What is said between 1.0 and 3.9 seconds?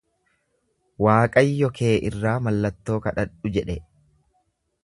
Waaqayyo kee irraa mallattoo kadhadhu jedhe.